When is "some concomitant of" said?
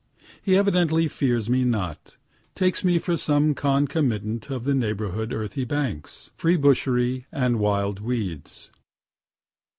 3.15-4.63